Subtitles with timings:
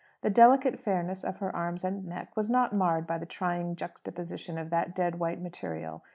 [0.21, 4.57] The delicate fairness of her arms and neck was not marred by the trying juxtaposition
[4.57, 6.01] of that dead white material.